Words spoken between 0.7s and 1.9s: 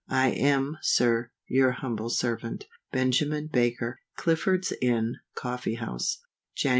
SIR, your